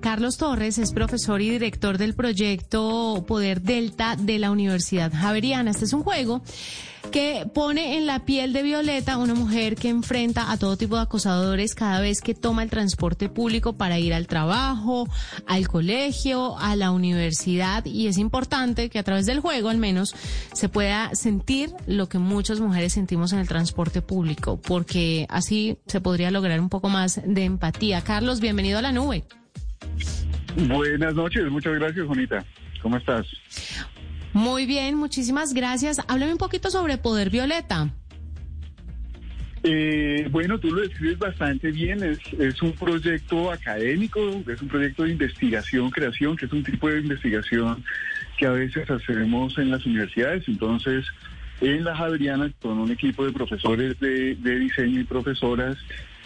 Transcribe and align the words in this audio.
Carlos 0.00 0.36
Torres 0.36 0.78
es 0.78 0.92
profesor 0.92 1.40
y 1.40 1.48
director 1.48 1.96
del 1.96 2.14
proyecto 2.14 3.24
Poder 3.26 3.62
Delta 3.62 4.16
de 4.16 4.40
la 4.40 4.50
Universidad 4.50 5.12
Javeriana. 5.12 5.70
Este 5.70 5.84
es 5.84 5.92
un 5.92 6.02
juego 6.02 6.42
que 7.12 7.48
pone 7.54 7.96
en 7.96 8.06
la 8.06 8.24
piel 8.24 8.52
de 8.52 8.64
Violeta 8.64 9.16
una 9.16 9.34
mujer 9.34 9.76
que 9.76 9.90
enfrenta 9.90 10.50
a 10.50 10.56
todo 10.56 10.76
tipo 10.76 10.96
de 10.96 11.02
acosadores 11.02 11.76
cada 11.76 12.00
vez 12.00 12.20
que 12.20 12.34
toma 12.34 12.64
el 12.64 12.70
transporte 12.70 13.28
público 13.28 13.74
para 13.74 13.98
ir 13.98 14.12
al 14.12 14.26
trabajo, 14.26 15.06
al 15.46 15.68
colegio, 15.68 16.58
a 16.58 16.74
la 16.74 16.90
universidad 16.90 17.84
y 17.84 18.08
es 18.08 18.18
importante 18.18 18.88
que 18.88 18.98
a 18.98 19.04
través 19.04 19.26
del 19.26 19.38
juego 19.38 19.68
al 19.68 19.78
menos 19.78 20.16
se 20.52 20.68
pueda 20.68 21.14
sentir 21.14 21.72
lo 21.86 22.08
que 22.08 22.18
muchas 22.18 22.58
mujeres 22.58 22.94
sentimos 22.94 23.32
en 23.32 23.38
el 23.38 23.46
transporte 23.46 24.02
público 24.02 24.60
porque 24.60 25.26
así 25.28 25.78
se 25.86 26.00
podría 26.00 26.32
lograr 26.32 26.58
un 26.58 26.70
poco 26.70 26.88
más 26.88 27.20
de 27.24 27.44
empatía. 27.44 28.02
Carlos, 28.02 28.40
bienvenido 28.40 28.80
a 28.80 28.82
la 28.82 28.90
nube. 28.90 29.24
Buenas 30.56 31.14
noches, 31.14 31.50
muchas 31.50 31.74
gracias, 31.74 32.06
Juanita. 32.06 32.44
¿Cómo 32.80 32.96
estás? 32.96 33.26
Muy 34.32 34.66
bien, 34.66 34.96
muchísimas 34.96 35.54
gracias. 35.54 36.00
Háblame 36.08 36.32
un 36.32 36.38
poquito 36.38 36.70
sobre 36.70 36.98
Poder 36.98 37.30
Violeta. 37.30 37.90
Eh, 39.62 40.28
bueno, 40.30 40.58
tú 40.58 40.70
lo 40.70 40.82
describes 40.82 41.18
bastante 41.18 41.70
bien. 41.70 42.02
Es, 42.02 42.18
es 42.38 42.60
un 42.60 42.72
proyecto 42.72 43.50
académico, 43.50 44.20
es 44.46 44.60
un 44.60 44.68
proyecto 44.68 45.04
de 45.04 45.12
investigación, 45.12 45.90
creación, 45.90 46.36
que 46.36 46.46
es 46.46 46.52
un 46.52 46.62
tipo 46.62 46.88
de 46.88 47.00
investigación 47.00 47.82
que 48.36 48.46
a 48.46 48.50
veces 48.50 48.90
hacemos 48.90 49.56
en 49.58 49.70
las 49.70 49.86
universidades. 49.86 50.46
Entonces, 50.48 51.06
en 51.60 51.84
la 51.84 51.96
Javeriana, 51.96 52.52
con 52.60 52.78
un 52.78 52.90
equipo 52.90 53.24
de 53.24 53.32
profesores 53.32 53.98
de, 54.00 54.34
diseño 54.34 55.00
y 55.00 55.04
profesoras, 55.04 55.76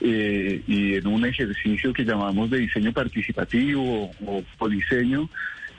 eh, 0.01 0.63
y 0.67 0.95
en 0.95 1.07
un 1.07 1.25
ejercicio 1.25 1.93
que 1.93 2.05
llamamos 2.05 2.51
de 2.51 2.59
diseño 2.59 2.93
participativo 2.93 4.11
o, 4.25 4.39
o 4.39 4.45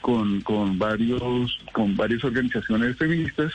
con, 0.02 0.42
con, 0.42 0.78
varios, 0.78 1.60
con 1.72 1.96
varias 1.96 2.24
organizaciones 2.24 2.98
feministas, 2.98 3.54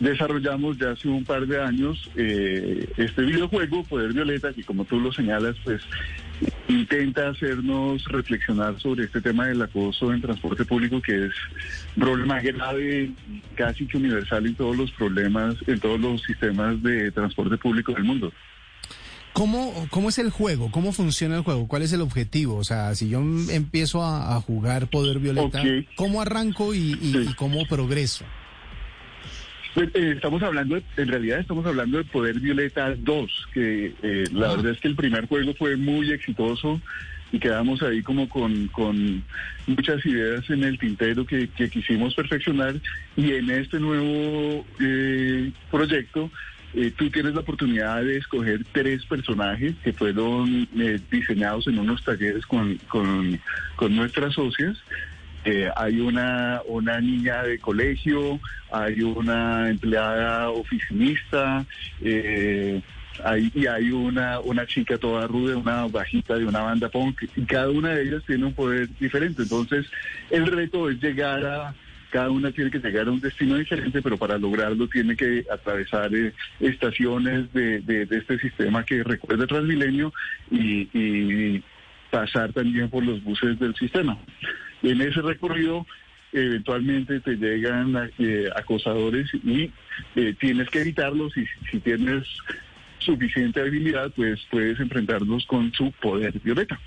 desarrollamos 0.00 0.78
ya 0.78 0.90
hace 0.90 1.08
un 1.08 1.24
par 1.24 1.46
de 1.46 1.62
años 1.62 2.10
eh, 2.16 2.88
este 2.96 3.22
videojuego, 3.22 3.84
Poder 3.84 4.12
Violeta, 4.12 4.52
que 4.52 4.64
como 4.64 4.84
tú 4.84 4.98
lo 5.00 5.12
señalas, 5.12 5.56
pues 5.64 5.82
intenta 6.68 7.28
hacernos 7.28 8.04
reflexionar 8.06 8.80
sobre 8.80 9.04
este 9.04 9.20
tema 9.20 9.46
del 9.46 9.62
acoso 9.62 10.12
en 10.12 10.20
transporte 10.20 10.64
público, 10.64 11.00
que 11.00 11.26
es 11.26 11.32
un 11.96 12.02
problema 12.02 12.40
grave, 12.40 13.10
casi 13.54 13.86
que 13.86 13.96
universal 13.96 14.46
en 14.46 14.54
todos 14.54 14.76
los 14.76 14.90
problemas, 14.92 15.56
en 15.66 15.78
todos 15.78 16.00
los 16.00 16.22
sistemas 16.22 16.82
de 16.82 17.10
transporte 17.12 17.56
público 17.56 17.92
del 17.92 18.04
mundo. 18.04 18.32
¿Cómo, 19.32 19.86
¿Cómo 19.90 20.10
es 20.10 20.18
el 20.18 20.30
juego? 20.30 20.70
¿Cómo 20.70 20.92
funciona 20.92 21.36
el 21.36 21.42
juego? 21.42 21.66
¿Cuál 21.66 21.82
es 21.82 21.92
el 21.92 22.02
objetivo? 22.02 22.56
O 22.56 22.64
sea, 22.64 22.94
si 22.94 23.08
yo 23.08 23.20
empiezo 23.50 24.04
a, 24.04 24.40
jugar 24.40 24.88
Poder 24.88 25.18
Violeta, 25.18 25.62
¿cómo 25.96 26.20
arranco 26.20 26.74
y, 26.74 27.28
cómo 27.36 27.66
progreso? 27.66 28.24
Pues, 29.74 29.88
eh, 29.94 30.12
estamos 30.16 30.42
hablando, 30.42 30.76
en 30.76 31.08
realidad 31.08 31.40
estamos 31.40 31.64
hablando 31.64 31.96
de 31.96 32.04
Poder 32.04 32.38
Violeta 32.40 32.94
2, 32.94 33.48
que 33.54 33.94
eh, 34.02 34.24
la 34.32 34.50
ah. 34.50 34.56
verdad 34.56 34.72
es 34.72 34.80
que 34.80 34.88
el 34.88 34.96
primer 34.96 35.26
juego 35.26 35.54
fue 35.54 35.76
muy 35.76 36.12
exitoso 36.12 36.78
y 37.32 37.38
quedamos 37.38 37.82
ahí 37.82 38.02
como 38.02 38.28
con, 38.28 38.68
con 38.68 39.24
muchas 39.66 40.04
ideas 40.04 40.48
en 40.50 40.64
el 40.64 40.78
tintero 40.78 41.24
que, 41.24 41.48
que 41.48 41.70
quisimos 41.70 42.14
perfeccionar 42.14 42.74
y 43.16 43.32
en 43.32 43.50
este 43.50 43.80
nuevo 43.80 44.66
eh, 44.78 45.50
proyecto 45.70 46.30
eh, 46.74 46.90
tú 46.96 47.10
tienes 47.10 47.34
la 47.34 47.40
oportunidad 47.40 48.02
de 48.02 48.16
escoger 48.16 48.64
tres 48.72 49.04
personajes 49.04 49.74
que 49.84 49.92
fueron 49.92 50.66
eh, 50.78 50.98
diseñados 51.10 51.66
en 51.66 51.78
unos 51.78 52.02
talleres 52.02 52.46
con, 52.46 52.78
con, 52.88 53.38
nuestras 53.94 54.34
socias. 54.34 54.78
Eh, 55.44 55.68
hay 55.76 56.00
una, 56.00 56.62
una 56.66 57.00
niña 57.00 57.42
de 57.42 57.58
colegio, 57.58 58.40
hay 58.70 59.02
una 59.02 59.68
empleada 59.68 60.48
oficinista, 60.50 61.66
hay, 63.22 63.52
y 63.54 63.66
hay 63.66 63.90
una, 63.90 64.40
una 64.40 64.64
chica 64.66 64.96
toda 64.96 65.26
ruda, 65.26 65.56
una 65.56 65.86
bajita 65.88 66.36
de 66.36 66.46
una 66.46 66.60
banda 66.60 66.88
punk, 66.88 67.24
y 67.36 67.42
cada 67.42 67.68
una 67.68 67.90
de 67.90 68.02
ellas 68.04 68.22
tiene 68.26 68.46
un 68.46 68.54
poder 68.54 68.88
diferente. 68.98 69.42
Entonces, 69.42 69.86
el 70.30 70.46
reto 70.46 70.88
es 70.88 71.02
llegar 71.02 71.44
a 71.44 71.74
cada 72.12 72.30
una 72.30 72.52
tiene 72.52 72.70
que 72.70 72.78
llegar 72.78 73.08
a 73.08 73.10
un 73.10 73.20
destino 73.20 73.56
diferente, 73.56 74.02
pero 74.02 74.18
para 74.18 74.36
lograrlo 74.36 74.86
tiene 74.86 75.16
que 75.16 75.44
atravesar 75.50 76.14
eh, 76.14 76.32
estaciones 76.60 77.50
de, 77.54 78.06
este 78.10 78.38
sistema 78.38 78.84
que 78.84 79.02
recuerda 79.02 79.46
Transmilenio 79.46 80.12
y, 80.50 80.88
y 80.92 81.62
pasar 82.10 82.52
también 82.52 82.90
por 82.90 83.02
los 83.02 83.24
buses 83.24 83.58
del 83.58 83.74
sistema. 83.74 84.18
En 84.82 85.00
ese 85.00 85.22
recorrido 85.22 85.86
eventualmente 86.32 87.20
te 87.20 87.36
llegan 87.36 88.10
eh, 88.18 88.48
acosadores 88.54 89.30
y 89.34 89.70
eh, 90.16 90.34
tienes 90.38 90.68
que 90.68 90.82
evitarlos 90.82 91.36
y 91.36 91.46
si 91.70 91.80
tienes 91.80 92.24
suficiente 92.98 93.60
habilidad, 93.60 94.12
pues 94.14 94.40
puedes 94.50 94.78
enfrentarlos 94.80 95.44
con 95.46 95.72
su 95.72 95.90
poder 95.92 96.38
violeta. 96.40 96.78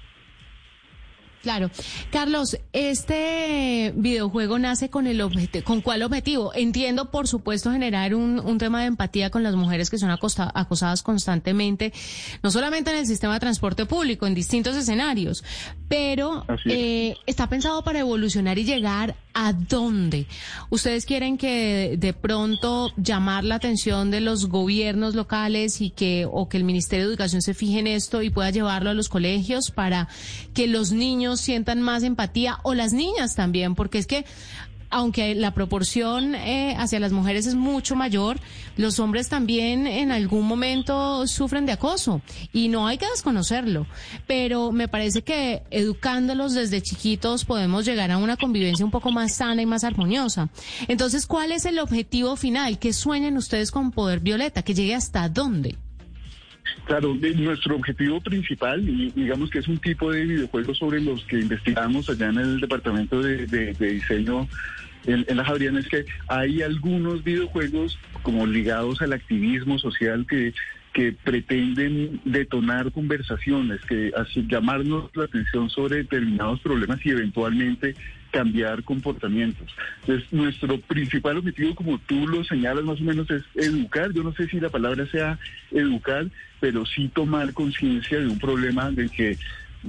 Claro. 1.46 1.70
Carlos, 2.12 2.58
este 2.74 3.94
videojuego 3.96 4.58
nace 4.58 4.90
con 4.90 5.06
el 5.06 5.22
¿con 5.64 5.82
cuál 5.82 6.02
objetivo? 6.02 6.52
Entiendo, 6.56 7.12
por 7.12 7.28
supuesto, 7.28 7.72
generar 7.72 8.16
un, 8.16 8.58
tema 8.58 8.82
de 8.82 8.88
empatía 8.88 9.30
con 9.30 9.44
las 9.44 9.54
mujeres 9.54 9.92
que 9.92 10.00
son 10.00 10.10
acosadas 10.10 11.04
constantemente, 11.04 11.94
no 12.42 12.50
solamente 12.50 12.90
en 12.90 12.98
el 12.98 13.06
sistema 13.06 13.36
de 13.36 13.42
transporte 13.42 13.86
público, 13.86 14.26
en 14.26 14.34
distintos 14.34 14.76
escenarios, 14.76 15.44
pero 15.88 16.48
eh, 16.66 17.16
está 17.28 17.48
pensado 17.48 17.84
para 17.84 18.00
evolucionar 18.00 18.58
y 18.58 18.64
llegar 18.64 19.16
a 19.36 19.52
dónde. 19.52 20.28
Ustedes 20.70 21.06
quieren 21.06 21.38
que 21.38 21.98
de 22.00 22.14
pronto 22.14 22.92
llamar 22.96 23.44
la 23.44 23.56
atención 23.56 24.10
de 24.10 24.22
los 24.22 24.48
gobiernos 24.48 25.14
locales 25.14 25.82
y 25.82 25.90
que 25.90 26.26
o 26.32 26.48
que 26.48 26.58
el 26.58 26.64
Ministerio 26.64 27.06
de 27.06 27.12
Educación 27.12 27.42
se 27.42 27.54
fije 27.54 27.80
en 27.80 27.88
esto 27.88 28.24
y 28.24 28.30
pueda 28.30 28.50
llevarlo 28.50 28.90
a 28.90 28.94
los 28.94 29.10
colegios 29.10 29.72
para 29.72 30.08
que 30.54 30.68
los 30.68 30.94
niños 30.94 31.35
sientan 31.38 31.82
más 31.82 32.04
empatía 32.04 32.60
o 32.64 32.74
las 32.74 32.94
niñas 32.94 33.36
también, 33.36 33.76
porque 33.76 33.98
es 33.98 34.08
que 34.08 34.26
aunque 34.90 35.36
la 35.36 35.54
proporción 35.54 36.36
eh, 36.36 36.76
hacia 36.78 37.00
las 37.00 37.12
mujeres 37.12 37.46
es 37.48 37.56
mucho 37.56 37.96
mayor, 37.96 38.40
los 38.78 39.00
hombres 39.00 39.28
también 39.28 39.88
en 39.88 40.12
algún 40.12 40.48
momento 40.48 41.28
sufren 41.28 41.66
de 41.66 41.74
acoso 41.74 42.22
y 42.54 42.70
no 42.70 42.88
hay 42.88 42.98
que 42.98 43.10
desconocerlo. 43.10 43.88
Pero 44.28 44.72
me 44.72 44.88
parece 44.88 45.22
que 45.22 45.64
educándolos 45.70 46.54
desde 46.54 46.82
chiquitos 46.82 47.46
podemos 47.46 47.86
llegar 47.86 48.12
a 48.12 48.18
una 48.18 48.38
convivencia 48.38 48.86
un 48.86 48.92
poco 48.92 49.12
más 49.12 49.34
sana 49.34 49.62
y 49.62 49.66
más 49.66 49.84
armoniosa. 49.84 50.50
Entonces, 50.88 51.26
¿cuál 51.26 51.52
es 51.52 51.66
el 51.66 51.80
objetivo 51.80 52.36
final? 52.36 52.80
¿Qué 52.80 52.94
sueñan 52.94 53.38
ustedes 53.38 53.72
con 53.72 53.92
Poder 53.92 54.20
Violeta? 54.20 54.62
¿Que 54.62 54.74
llegue 54.74 54.96
hasta 54.96 55.28
dónde? 55.30 55.78
Claro, 56.86 57.16
nuestro 57.36 57.76
objetivo 57.76 58.22
principal, 58.22 58.88
y 58.88 59.12
digamos 59.12 59.50
que 59.50 59.60
es 59.60 59.68
un 59.68 59.78
tipo 59.78 60.12
de 60.12 60.26
videojuegos 60.26 60.78
sobre 60.78 61.02
los 61.02 61.24
que 61.26 61.40
investigamos 61.40 62.10
allá 62.10 62.30
en 62.30 62.38
el 62.38 62.60
departamento 62.60 63.22
de, 63.22 63.74
diseño 63.74 64.48
en, 65.06 65.26
la 65.38 65.46
Javeriana, 65.46 65.80
es 65.80 65.88
que 65.88 66.06
hay 66.28 66.62
algunos 66.62 67.24
videojuegos 67.24 67.98
como 68.24 68.46
ligados 68.46 69.02
al 69.02 69.14
activismo 69.14 69.78
social 69.80 70.26
que 70.28 70.54
que 70.96 71.12
pretenden 71.12 72.22
detonar 72.24 72.90
conversaciones, 72.94 73.82
que 73.82 74.14
llamarnos 74.48 75.12
la 75.14 75.26
atención 75.26 75.70
sobre 75.70 75.98
determinados 75.98 76.62
problemas 76.62 77.06
y 77.06 77.10
eventualmente 77.10 77.96
cambiar 78.36 78.84
comportamientos. 78.84 79.74
Entonces, 80.02 80.34
nuestro 80.34 80.78
principal 80.82 81.38
objetivo, 81.38 81.74
como 81.74 81.98
tú 82.00 82.28
lo 82.28 82.44
señalas 82.44 82.84
más 82.84 83.00
o 83.00 83.04
menos, 83.06 83.32
es 83.32 83.44
educar. 83.56 84.12
Yo 84.12 84.24
no 84.24 84.34
sé 84.34 84.50
si 84.50 84.60
la 84.60 84.68
palabra 84.68 85.08
sea 85.08 85.40
educar, 85.72 86.28
pero 86.60 86.86
sí 86.86 87.08
tomar 87.08 87.54
conciencia 87.54 88.20
de 88.20 88.28
un 88.28 88.38
problema 88.38 88.92
de 88.92 89.08
que 89.08 89.38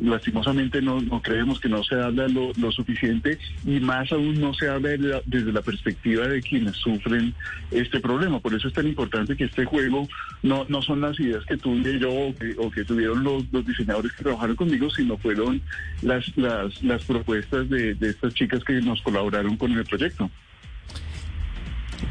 lastimosamente 0.00 0.82
no, 0.82 1.00
creemos 1.22 1.60
que 1.60 1.68
no 1.68 1.82
se 1.84 1.94
habla 1.94 2.28
lo, 2.28 2.72
suficiente 2.72 3.38
y 3.64 3.80
más 3.80 4.10
aún 4.12 4.40
no 4.40 4.52
se 4.54 4.68
habla 4.68 4.90
desde 5.24 5.52
la 5.52 5.62
perspectiva 5.62 6.26
de 6.26 6.42
quienes 6.42 6.76
sufren 6.76 7.34
este 7.70 8.00
problema. 8.00 8.40
Por 8.40 8.54
eso 8.54 8.68
es 8.68 8.74
tan 8.74 8.86
importante 8.86 9.36
que 9.36 9.44
este 9.44 9.64
juego 9.64 10.08
no, 10.42 10.66
no 10.68 10.82
son 10.82 11.00
las 11.00 11.18
ideas 11.20 11.44
que 11.46 11.56
tuve 11.56 11.98
yo 11.98 12.12
o 12.12 12.70
que, 12.70 12.84
tuvieron 12.84 13.24
los, 13.24 13.44
diseñadores 13.66 14.12
que 14.12 14.24
trabajaron 14.24 14.56
conmigo, 14.56 14.90
sino 14.90 15.16
fueron 15.18 15.60
las, 16.02 16.36
las, 16.36 16.82
las 16.82 17.02
propuestas 17.04 17.68
de 17.68 17.96
estas 18.00 18.34
chicas 18.34 18.62
que 18.64 18.74
nos 18.74 19.00
colaboraron 19.02 19.56
con 19.56 19.72
el 19.72 19.84
proyecto. 19.84 20.30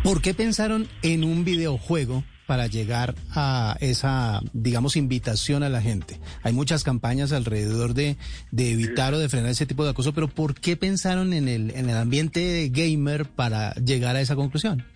¿Por 0.03 0.21
qué 0.21 0.33
pensaron 0.33 0.87
en 1.01 1.23
un 1.23 1.43
videojuego 1.45 2.23
para 2.47 2.67
llegar 2.67 3.15
a 3.31 3.77
esa, 3.79 4.41
digamos, 4.53 4.95
invitación 4.95 5.63
a 5.63 5.69
la 5.69 5.81
gente? 5.81 6.19
Hay 6.43 6.53
muchas 6.53 6.83
campañas 6.83 7.31
alrededor 7.31 7.93
de, 7.93 8.17
de 8.51 8.71
evitar 8.71 9.13
o 9.13 9.19
de 9.19 9.29
frenar 9.29 9.51
ese 9.51 9.65
tipo 9.65 9.83
de 9.83 9.91
acoso, 9.91 10.13
pero 10.13 10.27
¿por 10.27 10.55
qué 10.55 10.77
pensaron 10.77 11.33
en 11.33 11.47
el, 11.47 11.71
en 11.71 11.89
el 11.89 11.97
ambiente 11.97 12.69
gamer 12.71 13.25
para 13.25 13.73
llegar 13.75 14.15
a 14.15 14.21
esa 14.21 14.35
conclusión? 14.35 14.94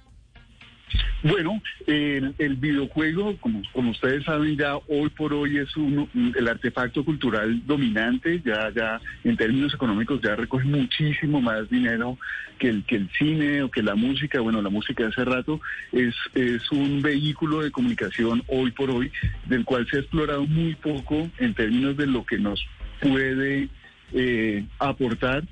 Bueno, 1.21 1.61
el, 1.85 2.33
el, 2.37 2.55
videojuego, 2.55 3.35
como, 3.37 3.61
ustedes 3.91 4.23
saben, 4.23 4.55
ya 4.55 4.77
hoy 4.87 5.09
por 5.09 5.33
hoy 5.33 5.57
es 5.57 5.75
un, 5.75 6.33
el 6.37 6.47
artefacto 6.47 7.03
cultural 7.03 7.61
dominante, 7.65 8.41
ya, 8.45 8.71
ya 8.73 9.01
en 9.25 9.35
términos 9.35 9.73
económicos 9.73 10.21
ya 10.21 10.37
recoge 10.37 10.65
muchísimo 10.65 11.41
más 11.41 11.69
dinero 11.69 12.17
que 12.57 12.69
el, 12.69 12.85
que 12.85 12.95
el 12.95 13.09
cine 13.17 13.63
o 13.63 13.69
que 13.69 13.83
la 13.83 13.95
música. 13.95 14.39
Bueno, 14.39 14.61
la 14.61 14.69
música 14.69 15.07
hace 15.07 15.25
rato 15.25 15.59
es, 15.91 16.15
es 16.35 16.71
un 16.71 17.01
vehículo 17.01 17.61
de 17.61 17.71
comunicación 17.71 18.41
hoy 18.47 18.71
por 18.71 18.89
hoy, 18.89 19.11
del 19.45 19.65
cual 19.65 19.85
se 19.89 19.97
ha 19.97 19.99
explorado 19.99 20.45
muy 20.45 20.75
poco 20.75 21.29
en 21.37 21.53
términos 21.53 21.97
de 21.97 22.07
lo 22.07 22.25
que 22.25 22.37
nos 22.37 22.65
puede 23.01 23.67
eh, 24.13 24.65
aportar. 24.79 25.43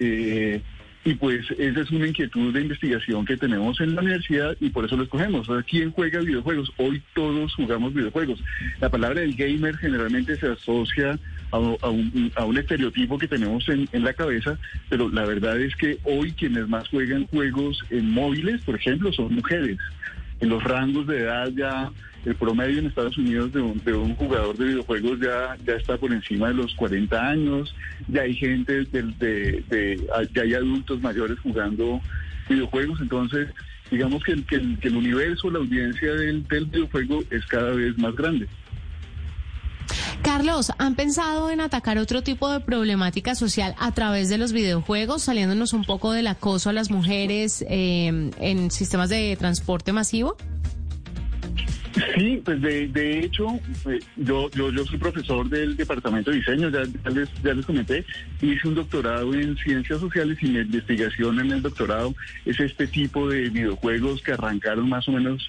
Eh, 0.00 0.60
y 1.06 1.14
pues 1.14 1.48
esa 1.56 1.80
es 1.82 1.90
una 1.92 2.08
inquietud 2.08 2.52
de 2.52 2.62
investigación 2.62 3.24
que 3.24 3.36
tenemos 3.36 3.80
en 3.80 3.94
la 3.94 4.02
universidad 4.02 4.56
y 4.60 4.70
por 4.70 4.84
eso 4.84 4.96
lo 4.96 5.04
escogemos. 5.04 5.46
¿Quién 5.68 5.92
juega 5.92 6.18
videojuegos? 6.18 6.72
Hoy 6.78 7.00
todos 7.14 7.54
jugamos 7.54 7.94
videojuegos. 7.94 8.42
La 8.80 8.90
palabra 8.90 9.20
del 9.20 9.36
gamer 9.36 9.76
generalmente 9.76 10.36
se 10.36 10.48
asocia 10.48 11.16
a, 11.52 11.58
un, 11.58 12.32
a 12.34 12.44
un, 12.44 12.58
estereotipo 12.58 13.18
que 13.18 13.28
tenemos 13.28 13.68
en, 13.68 13.88
en, 13.92 14.02
la 14.02 14.14
cabeza, 14.14 14.58
pero 14.88 15.08
la 15.08 15.24
verdad 15.24 15.60
es 15.60 15.76
que 15.76 15.98
hoy 16.02 16.32
quienes 16.32 16.66
más 16.68 16.88
juegan 16.88 17.28
juegos 17.28 17.80
en 17.90 18.10
móviles, 18.10 18.62
por 18.62 18.74
ejemplo, 18.74 19.12
son 19.12 19.32
mujeres. 19.32 19.78
En 20.40 20.48
los 20.48 20.62
rangos 20.62 21.06
de 21.06 21.20
edad 21.20 21.48
ya 21.48 21.90
el 22.26 22.34
promedio 22.34 22.80
en 22.80 22.86
Estados 22.86 23.16
Unidos 23.16 23.52
de 23.52 23.60
un, 23.60 23.78
de 23.84 23.94
un 23.94 24.14
jugador 24.16 24.56
de 24.56 24.66
videojuegos 24.66 25.20
ya, 25.20 25.56
ya 25.64 25.74
está 25.74 25.96
por 25.96 26.12
encima 26.12 26.48
de 26.48 26.54
los 26.54 26.74
40 26.74 27.28
años, 27.28 27.74
ya 28.08 28.22
hay 28.22 28.34
gente, 28.34 28.84
de, 28.84 29.02
de, 29.68 30.06
ya 30.34 30.42
hay 30.42 30.54
adultos 30.54 31.00
mayores 31.00 31.38
jugando 31.38 32.00
videojuegos, 32.48 33.00
entonces 33.00 33.48
digamos 33.92 34.24
que 34.24 34.32
el, 34.32 34.44
que 34.44 34.56
el, 34.56 34.78
que 34.78 34.88
el 34.88 34.96
universo, 34.96 35.50
la 35.50 35.60
audiencia 35.60 36.14
del, 36.14 36.46
del 36.48 36.66
videojuego 36.66 37.22
es 37.30 37.46
cada 37.46 37.70
vez 37.70 37.96
más 37.96 38.14
grande. 38.16 38.48
Carlos, 40.26 40.72
¿han 40.78 40.96
pensado 40.96 41.50
en 41.50 41.60
atacar 41.60 41.98
otro 41.98 42.20
tipo 42.20 42.50
de 42.50 42.58
problemática 42.58 43.36
social 43.36 43.76
a 43.78 43.92
través 43.92 44.28
de 44.28 44.38
los 44.38 44.52
videojuegos, 44.52 45.22
saliéndonos 45.22 45.72
un 45.72 45.84
poco 45.84 46.10
del 46.10 46.26
acoso 46.26 46.68
a 46.68 46.72
las 46.72 46.90
mujeres 46.90 47.64
eh, 47.70 48.32
en 48.40 48.70
sistemas 48.72 49.08
de 49.08 49.36
transporte 49.38 49.92
masivo? 49.92 50.36
Sí, 52.16 52.42
pues 52.44 52.60
de, 52.60 53.20
hecho, 53.20 53.46
eh, 53.88 54.00
yo, 54.16 54.50
yo, 54.50 54.72
yo 54.72 54.84
soy 54.84 54.98
profesor 54.98 55.48
del 55.48 55.76
departamento 55.76 56.32
de 56.32 56.38
diseño, 56.38 56.70
ya, 56.70 56.80
les, 57.08 57.28
ya 57.44 57.54
les 57.54 57.64
comenté, 57.64 58.04
hice 58.42 58.66
un 58.66 58.74
doctorado 58.74 59.32
en 59.32 59.56
ciencias 59.56 60.00
sociales 60.00 60.38
y 60.42 60.46
mi 60.46 60.58
investigación 60.58 61.38
en 61.38 61.52
el 61.52 61.62
doctorado 61.62 62.14
es 62.44 62.58
este 62.58 62.88
tipo 62.88 63.28
de 63.28 63.48
videojuegos 63.48 64.22
que 64.22 64.32
arrancaron 64.32 64.88
más 64.88 65.06
o 65.06 65.12
menos 65.12 65.48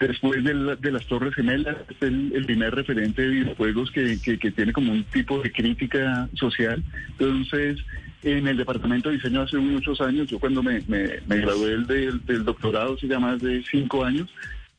después 0.00 0.44
de, 0.44 0.54
las 0.92 1.06
Torres 1.06 1.34
Gemelas, 1.34 1.76
es 1.88 2.02
el, 2.02 2.44
primer 2.44 2.74
referente 2.74 3.22
de 3.22 3.28
videojuegos 3.28 3.90
que, 3.90 4.18
que, 4.20 4.50
tiene 4.50 4.72
como 4.72 4.92
un 4.92 5.04
tipo 5.04 5.40
de 5.40 5.50
crítica 5.50 6.28
social. 6.34 6.82
Entonces, 7.18 7.78
en 8.22 8.46
el 8.46 8.56
departamento 8.56 9.08
de 9.08 9.16
diseño 9.16 9.42
hace 9.42 9.58
muchos 9.58 10.00
años, 10.00 10.28
yo 10.28 10.38
cuando 10.38 10.62
me, 10.62 10.82
me, 10.86 11.20
gradué 11.26 11.78
del, 11.84 12.24
del 12.24 12.44
doctorado, 12.44 12.94
hace 12.94 13.08
ya 13.08 13.18
más 13.18 13.40
de 13.40 13.62
cinco 13.70 14.04
años, 14.04 14.28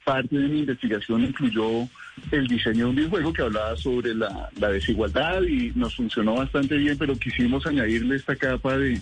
parte 0.07 0.37
de 0.37 0.47
mi 0.47 0.59
investigación 0.59 1.25
incluyó 1.25 1.87
el 2.31 2.47
diseño 2.47 2.85
de 2.85 2.89
un 2.91 2.95
videojuego 2.95 3.33
que 3.33 3.41
hablaba 3.41 3.75
sobre 3.75 4.15
la, 4.15 4.49
desigualdad 4.71 5.41
y 5.43 5.73
nos 5.75 5.95
funcionó 5.95 6.35
bastante 6.35 6.77
bien, 6.77 6.97
pero 6.97 7.13
quisimos 7.17 7.65
añadirle 7.65 8.15
esta 8.15 8.35
capa 8.35 8.77
de, 8.77 9.01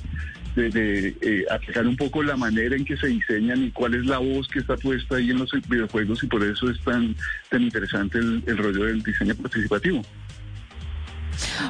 de, 0.56 1.16
eh, 1.22 1.46
aplicar 1.52 1.86
un 1.86 1.96
poco 1.96 2.24
la 2.24 2.36
manera 2.36 2.76
en 2.76 2.86
que 2.86 2.98
se 2.98 3.08
diseñan 3.08 3.64
y 3.64 3.72
cuál 3.72 3.96
es 3.96 4.06
la 4.06 4.18
voz 4.18 4.48
que 4.48 4.60
está 4.60 4.76
puesta 4.78 5.18
ahí 5.18 5.30
en 5.30 5.40
los 5.40 5.52
videojuegos 5.68 6.24
y 6.24 6.28
por 6.28 6.44
eso 6.44 6.70
es 6.70 6.80
tan, 6.82 7.16
tan 7.50 7.62
interesante 7.64 8.18
el, 8.18 8.44
el 8.46 8.58
rollo 8.58 8.86
del 8.86 9.04
diseño 9.04 9.36
participativo. 9.36 10.02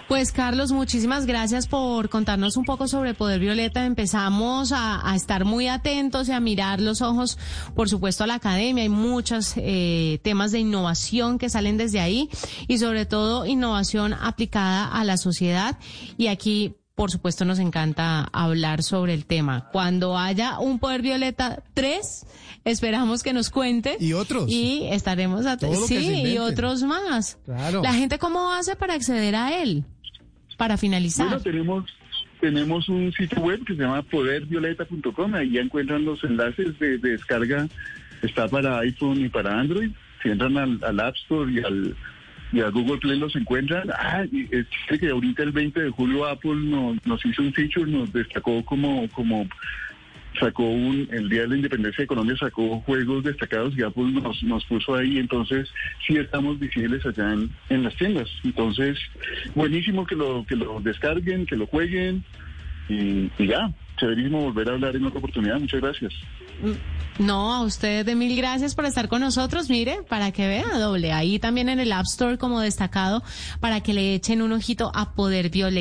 Pues 0.08 0.32
Carlos, 0.32 0.72
muchísimas 0.72 1.26
gracias 1.26 1.68
por 1.68 2.10
contarnos 2.10 2.58
un 2.58 2.66
poco 2.66 2.88
sobre 2.88 3.14
Poder 3.14 3.40
Violeta. 3.40 3.86
Empezamos 3.86 4.72
a, 4.74 5.14
estar 5.16 5.46
muy 5.46 5.68
atentos 5.68 6.28
y 6.30 6.32
a 6.32 6.40
mirar 6.40 6.82
los 6.82 7.02
ojos, 7.02 7.38
por 7.76 7.90
supuesto, 7.90 8.24
a 8.24 8.28
la 8.28 8.36
academia. 8.36 8.84
Hay 8.84 8.90
muchos 8.90 9.54
eh, 9.58 10.20
temas 10.24 10.52
de 10.52 10.60
innovación 10.60 11.38
que 11.38 11.50
salen 11.50 11.78
desde 11.78 12.00
ahí 12.00 12.30
y 12.68 12.78
sobre 12.78 13.06
todo 13.06 13.46
innovación 13.46 14.14
aplicada 14.14 14.88
a 14.88 15.04
la 15.04 15.18
sociedad. 15.18 15.78
Y 16.18 16.28
aquí 16.28 16.76
por 16.96 17.12
supuesto 17.12 17.44
nos 17.44 17.60
encanta 17.60 18.24
hablar 18.32 18.82
sobre 18.82 19.14
el 19.14 19.26
tema. 19.26 19.70
Cuando 19.72 20.18
haya 20.18 20.60
un 20.60 20.80
Poder 20.80 21.02
Violeta 21.02 21.62
3, 21.74 22.26
esperamos 22.64 23.22
que 23.22 23.34
nos 23.34 23.50
cuente. 23.50 23.98
Y 24.00 24.14
otros. 24.14 24.50
Y 24.50 24.88
estaremos 24.90 25.46
atentos. 25.46 25.88
Sí, 25.88 26.24
y 26.26 26.38
otros 26.38 26.84
más. 26.84 27.38
Claro. 27.44 27.84
La 27.84 27.94
gente, 27.94 28.18
¿cómo 28.18 28.52
hace 28.52 28.78
para 28.78 28.94
acceder 28.94 29.36
a 29.36 29.62
él? 29.62 29.84
Para 30.58 30.78
finalizar. 30.78 31.28
Bueno, 31.28 31.44
tenemos, 31.44 31.86
tenemos 32.40 32.88
un 32.88 33.12
sitio 33.12 33.42
web 33.42 33.66
que 33.66 33.76
se 33.76 33.82
llama 33.82 34.02
podervioleta.com. 34.04 35.36
Ahí 35.36 35.52
ya 35.52 35.62
encuentran 35.62 36.06
los 36.06 36.24
enlaces 36.24 36.80
de, 36.80 36.98
descarga. 36.98 37.68
Está 38.22 38.48
para 38.48 38.80
iPhone 38.80 39.20
y 39.20 39.28
para 39.28 39.60
Android. 39.60 39.92
Si 40.24 40.30
entran 40.30 40.58
al 40.58 41.00
App 41.02 41.16
Store 41.16 41.52
y 41.52 41.60
al 41.60 41.96
y 42.56 42.62
a 42.62 42.70
Google 42.70 42.98
Play 42.98 43.20
los 43.20 43.36
encuentran. 43.36 43.90
Ah, 43.92 44.24
es 44.32 45.00
que 45.00 45.10
ahorita 45.10 45.44
el 45.44 45.52
20 45.52 45.82
de 45.82 45.90
julio 45.90 46.26
Apple 46.26 46.56
nos, 46.56 47.06
nos 47.06 47.26
hizo 47.26 47.42
un 47.42 47.52
feature, 47.52 47.92
nos 47.92 48.14
destacó 48.14 48.64
como, 48.64 49.10
como 49.10 49.46
sacó 50.40 50.64
un, 50.64 51.08
el 51.12 51.28
Día 51.28 51.42
de 51.42 51.50
la 51.50 51.56
Independencia 51.58 52.04
de 52.04 52.08
Colombia 52.08 52.38
sacó 52.38 52.80
juegos 52.82 53.26
destacados 53.26 53.78
y 53.78 53.84
Apple 53.84 54.06
nos, 54.06 54.42
nos 54.44 54.64
puso 54.66 54.96
ahí, 54.96 55.18
entonces 55.18 55.70
sí 56.08 56.16
estamos 56.16 56.58
visibles 56.58 57.06
allá 57.06 57.34
en, 57.34 57.50
en 57.70 57.84
las 57.84 57.96
tiendas. 57.98 58.30
Entonces, 58.46 58.98
buenísimo 59.54 60.06
que 60.06 60.16
lo, 60.16 60.46
que 60.46 60.56
lo 60.56 60.80
descarguen, 60.80 61.46
que 61.46 61.58
lo 61.58 61.68
jueguen 61.68 62.24
y 62.88 63.30
ya, 63.38 63.70
volver 64.00 64.70
a 64.70 64.74
hablar 64.74 64.96
en 64.96 65.06
otra 65.06 65.20
oportunidad. 65.20 65.60
Muchas 65.60 65.82
gracias. 65.82 66.14
No, 67.20 67.54
a 67.54 67.64
usted 67.64 68.06
de 68.06 68.16
mil 68.16 68.36
gracias 68.36 68.76
por 68.76 68.86
estar 68.86 69.08
con 69.08 69.22
nosotros. 69.22 69.70
Mire, 69.70 70.00
para 70.08 70.32
que 70.32 70.48
vea, 70.48 70.78
doble 70.80 71.14
ahí 71.14 71.40
también 71.40 71.70
en 71.70 71.80
el 71.80 71.92
App 71.92 72.06
Store 72.06 72.38
como 72.38 72.60
destacado, 72.60 73.24
para 73.60 73.82
que 73.82 73.94
le 73.94 74.14
echen 74.14 74.42
un 74.42 74.52
ojito 74.52 74.92
a 74.94 75.14
Poder 75.14 75.50
Violeta. 75.50 75.76